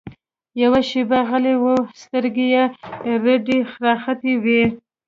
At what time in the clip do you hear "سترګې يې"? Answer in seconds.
2.01-2.63